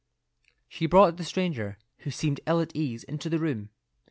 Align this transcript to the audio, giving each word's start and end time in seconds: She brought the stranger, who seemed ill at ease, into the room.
She 0.67 0.87
brought 0.87 1.17
the 1.17 1.23
stranger, 1.23 1.77
who 1.99 2.09
seemed 2.09 2.39
ill 2.47 2.59
at 2.59 2.75
ease, 2.75 3.03
into 3.03 3.29
the 3.29 3.37
room. 3.37 3.69